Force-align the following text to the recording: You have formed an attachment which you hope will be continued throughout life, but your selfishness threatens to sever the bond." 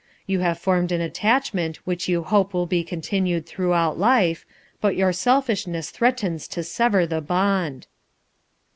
You 0.25 0.39
have 0.39 0.57
formed 0.57 0.91
an 0.91 0.99
attachment 1.01 1.77
which 1.85 2.07
you 2.09 2.23
hope 2.23 2.55
will 2.55 2.65
be 2.65 2.83
continued 2.83 3.45
throughout 3.45 3.99
life, 3.99 4.47
but 4.81 4.95
your 4.95 5.13
selfishness 5.13 5.91
threatens 5.91 6.47
to 6.47 6.63
sever 6.63 7.05
the 7.05 7.21
bond." 7.21 7.85